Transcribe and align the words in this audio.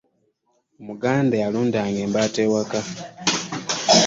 omuganda 0.81 1.35
yaludanga 1.43 1.99
embata 2.05 2.39
ewaka 2.45 2.79